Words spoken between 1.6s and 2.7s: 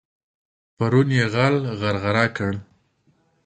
غرغړه کړ.